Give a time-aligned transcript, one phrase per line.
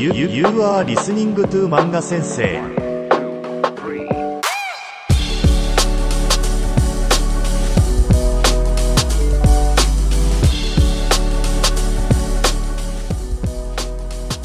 [0.00, 2.62] You, you, you are listening to 漫画先生。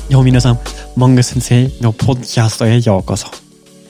[0.10, 0.56] よ、皆さん、
[0.98, 3.28] 漫画先生のポッドキャストへようこそ。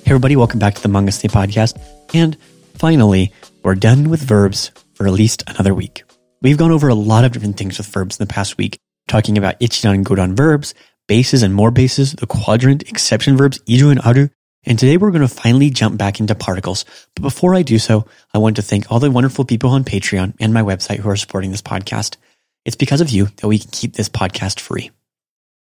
[0.06, 1.76] Hey everybody, welcome back to the Manga Sensei podcast.
[2.14, 2.38] And
[2.78, 3.32] finally,
[3.64, 6.04] we're done with verbs for at least another week.
[6.44, 8.78] We've gone over a lot of different things with verbs in the past week,
[9.08, 10.76] talking about ichidan and godan verbs,
[11.09, 14.29] bases and more bases, the quadrant, exception verbs, iru and aru.
[14.65, 16.85] And today we're going to finally jump back into particles.
[17.15, 20.35] But before I do so, I want to thank all the wonderful people on Patreon
[20.41, 22.17] and my website who are supporting this podcast.
[22.65, 24.91] It's because of you that we can keep this podcast free.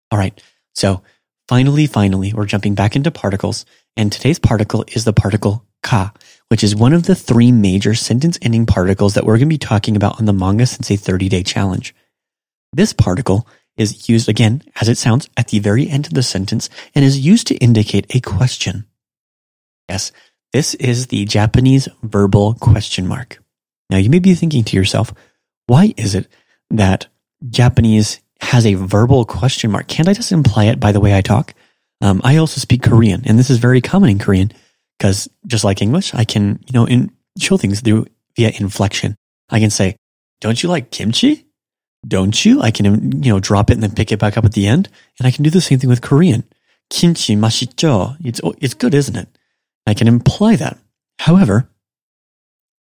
[0.10, 0.42] All right.
[0.74, 1.04] So
[1.48, 3.66] finally, finally, we're jumping back into particles.
[3.96, 6.12] And today's particle is the particle ka,
[6.50, 9.60] which is one of the three major sentence ending particles that we're going to be
[9.60, 11.94] talking about on the Manga Sensei 30 day challenge.
[12.74, 16.70] This particle is used again, as it sounds, at the very end of the sentence
[16.96, 18.86] and is used to indicate a question.
[19.88, 20.12] Yes,
[20.52, 23.42] this is the Japanese verbal question mark.
[23.90, 25.14] Now you may be thinking to yourself,
[25.68, 26.28] why is it
[26.72, 27.08] that
[27.50, 29.88] Japanese has a verbal question mark?
[29.88, 31.54] Can't I just imply it by the way I talk?
[32.02, 34.52] Um, I also speak Korean, and this is very common in Korean
[34.98, 39.16] because just like English, I can, you know, in, show things through via inflection.
[39.50, 39.96] I can say,
[40.42, 41.47] don't you like kimchi?
[42.08, 42.62] Don't you?
[42.62, 44.68] I can, um, you know, drop it and then pick it back up at the
[44.68, 44.90] end.
[45.20, 46.44] And I can do the same thing with Korean.
[46.90, 48.16] Kimchi mashicho.
[48.24, 49.28] It's, oh, it's good, isn't it?
[49.86, 50.78] I can imply that.
[51.20, 51.70] However,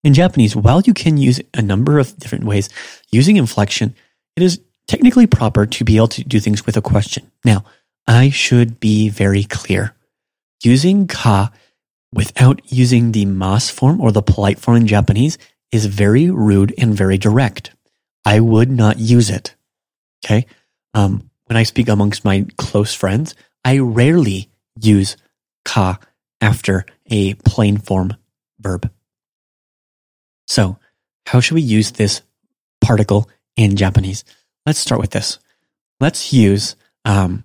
[0.02, 2.68] in Japanese, while you can use a number of different ways
[3.10, 3.94] using inflection,
[4.36, 7.30] it is technically proper to be able to do things with a question.
[7.44, 7.64] Now,
[8.06, 9.94] I should be very clear.
[10.62, 11.50] Using ka
[12.12, 15.38] without using the mas form or the polite form in Japanese
[15.72, 17.72] is very rude and very direct.
[18.24, 19.54] I would not use it.
[20.24, 20.46] Okay.
[20.94, 24.50] Um, when I speak amongst my close friends, I rarely
[24.80, 25.16] use
[25.64, 25.98] ka
[26.40, 28.16] after a plain form
[28.60, 28.90] verb.
[30.46, 30.78] So
[31.26, 32.22] how should we use this
[32.80, 34.24] particle in Japanese?
[34.66, 35.38] Let's start with this.
[36.00, 37.44] Let's use um,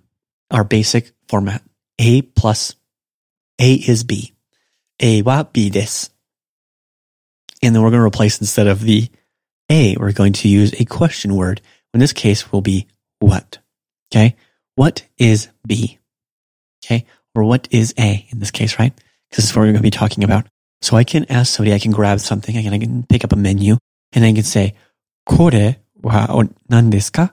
[0.50, 1.62] our basic format.
[1.98, 2.74] A plus
[3.58, 4.32] A is B.
[5.00, 6.10] A wa B this.
[7.62, 9.10] And then we're going to replace instead of the
[9.70, 11.60] A, we're going to use a question word.
[11.94, 12.88] In this case will be
[13.20, 13.58] what.
[14.12, 14.34] Okay.
[14.74, 15.98] What is B?
[16.84, 17.06] Okay.
[17.34, 18.92] Or what is A in this case, right?
[19.30, 20.46] Because this is what we're going to be talking about.
[20.82, 23.32] So I can ask somebody, I can grab something, I can, I can pick up
[23.32, 23.76] a menu
[24.12, 24.74] and I can say,
[25.26, 27.32] kore wa nan desu ka?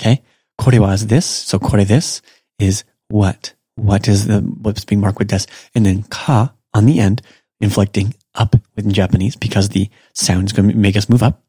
[0.00, 0.22] Okay.
[0.58, 1.26] Kore wa is this.
[1.26, 2.20] So kore this
[2.58, 3.52] is what?
[3.76, 5.46] What is the, what's being marked with des?
[5.74, 7.22] And then ka on the end,
[7.60, 11.42] inflecting up within Japanese because the sound is going to make us move up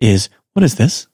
[0.00, 1.06] is what is this?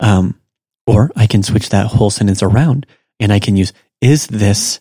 [0.00, 0.40] Um,
[0.86, 2.86] or I can switch that whole sentence around
[3.18, 4.80] and I can use is this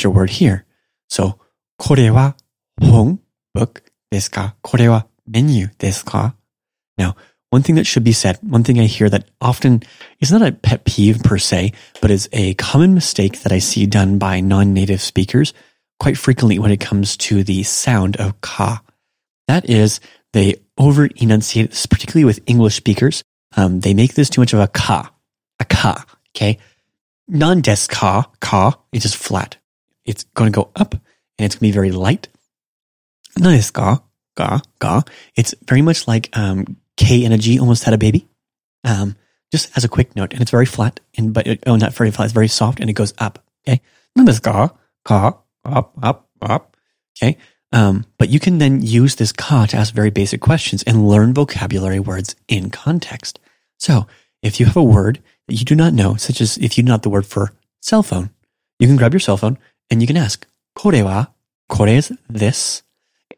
[0.00, 0.64] your word here.
[1.08, 1.38] So,
[1.78, 2.36] これは
[2.80, 3.20] 本
[3.54, 6.34] book ですかこれは menu ですか
[6.98, 7.14] Now,
[7.50, 9.82] one thing that should be said, one thing I hear that often
[10.20, 13.86] is not a pet peeve per se, but is a common mistake that I see
[13.86, 15.54] done by non-native speakers
[15.98, 18.82] quite frequently when it comes to the sound of ka.
[19.46, 20.00] That is,
[20.33, 23.23] they over enunciate, this, particularly with English speakers.
[23.55, 25.13] Um, they make this too much of a ka,
[25.59, 26.05] a ka,
[26.35, 26.57] okay?
[27.27, 29.57] Non des ka, ka, it's just flat.
[30.05, 32.27] It's going to go up and it's going to be very light.
[33.37, 34.03] Non des ka,
[34.35, 35.03] ka, ka.
[35.35, 38.27] It's very much like, um, K and a G almost had a baby.
[38.83, 39.15] Um,
[39.51, 42.11] just as a quick note, and it's very flat, and but it, oh, not very
[42.11, 42.25] flat.
[42.25, 43.43] It's very soft, and it goes up.
[43.67, 43.81] Okay,
[44.15, 44.69] non des ka,
[45.05, 46.75] ka, up, up, up.
[47.15, 47.37] Okay,
[47.73, 51.33] um, but you can then use this ka to ask very basic questions and learn
[51.33, 53.39] vocabulary words in context.
[53.79, 54.05] So
[54.43, 56.93] if you have a word that you do not know, such as if you know
[56.93, 57.51] not the word for
[57.81, 58.29] cell phone,
[58.77, 59.57] you can grab your cell phone
[59.89, 60.45] and you can ask,
[60.75, 61.25] kore wa,
[61.67, 62.83] kore is this.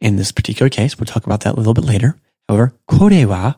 [0.01, 2.17] In this particular case, we'll talk about that a little bit later.
[2.50, 3.53] However, kore wa,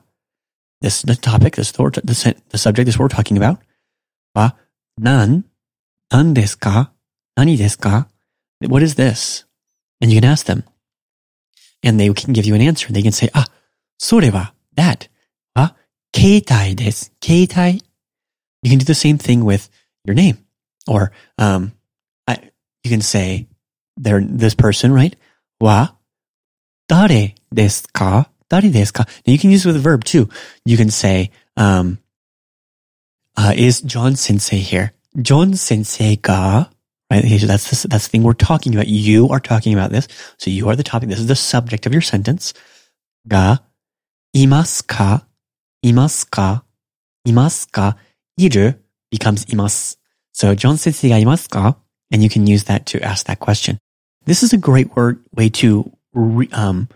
[0.81, 3.59] this is the topic, this the, the, the subject, this what we're talking about.
[4.35, 4.51] Wa,
[4.99, 5.43] nan,
[6.13, 6.91] nan desu ka,
[7.35, 8.05] nani desu ka?
[8.59, 9.43] What is this?
[10.00, 10.64] And you can ask them.
[11.82, 12.92] And they can give you an answer.
[12.92, 13.46] They can say, ah,
[13.98, 15.08] それは that.
[15.54, 15.74] Ah,
[16.14, 17.12] 携帯です。
[17.22, 17.82] 携帯.
[18.62, 19.68] You can do the same thing with
[20.04, 20.38] your name.
[20.86, 21.72] Or, um,
[22.26, 22.50] I,
[22.84, 23.46] you can say,
[23.96, 25.16] they're this person, right?
[25.60, 25.94] Wa,
[26.88, 30.28] 誰ですか誰ですか Now you can use it with a verb too.
[30.64, 31.98] You can say, um,
[33.36, 34.92] uh, is John Sensei here?
[35.20, 36.70] John Sensei ga,
[37.11, 37.23] Right?
[37.23, 38.87] That's the, that's the thing we're talking about.
[38.87, 40.07] You are talking about this.
[40.37, 41.09] So you are the topic.
[41.09, 42.53] This is the subject of your sentence.
[43.27, 43.59] Ga,
[44.35, 45.25] imasu ka,
[45.85, 46.63] imasu ka,
[47.27, 47.95] imasu ka,
[48.39, 48.77] iru
[49.11, 49.95] becomes imasu.
[50.33, 51.75] So John Sensei ga imasu ka?
[52.11, 53.79] And you can use that to ask that question.
[54.25, 56.87] This is a great word, way to re, um,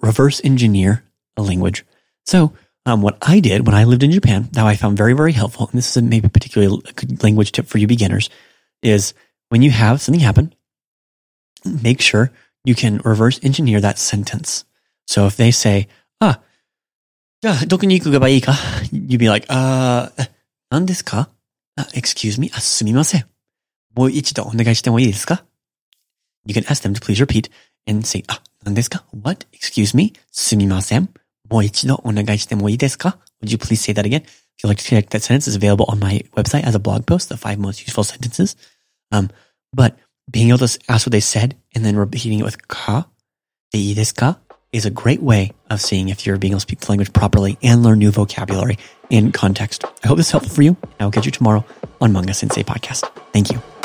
[0.00, 1.02] reverse engineer
[1.36, 1.84] a language.
[2.24, 2.52] So,
[2.86, 5.66] um, what I did when I lived in Japan, that I found very, very helpful,
[5.66, 8.30] and this is a maybe particularly a good language tip for you beginners,
[8.81, 9.13] is
[9.49, 10.53] when you have something happen,
[11.65, 12.31] make sure
[12.63, 14.65] you can reverse engineer that sentence.
[15.07, 15.87] So if they say,
[16.19, 16.41] ah,
[17.41, 18.53] じゃあ、どこに行くばいいか
[18.93, 20.11] You'd be like, uh,
[20.69, 21.29] 何ですか
[21.75, 22.51] uh, Excuse me?
[22.53, 23.25] あ、すみません。
[23.95, 25.43] もう一度お願いしてもいいですか
[26.45, 27.49] You can ask them to please repeat
[27.87, 29.47] and say, あ、何ですか What?
[29.53, 30.13] Excuse me?
[30.31, 31.09] すみません。
[31.49, 34.22] もう一度お願いしてもいいですか would you please say that again?
[34.22, 37.06] If you'd like to check that sentence, is available on my website as a blog
[37.06, 38.56] post, the five most useful sentences.
[39.12, 39.30] Um,
[39.72, 39.98] but
[40.30, 43.06] being able to ask what they said and then repeating it with ka,
[43.74, 44.38] i desu ka,
[44.72, 47.58] is a great way of seeing if you're being able to speak the language properly
[47.62, 48.78] and learn new vocabulary
[49.10, 49.84] in context.
[50.02, 50.76] I hope this is helpful for you.
[50.98, 51.64] I'll catch you tomorrow
[52.00, 53.08] on Manga Sensei Podcast.
[53.32, 53.75] Thank you.